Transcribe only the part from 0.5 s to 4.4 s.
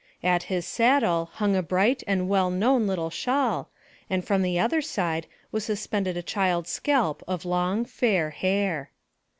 saddle hung a bright and well known little shawl, and